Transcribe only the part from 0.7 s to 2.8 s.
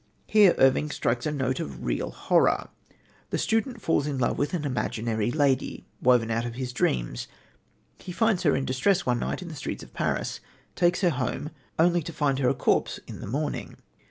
strikes a note of real horror.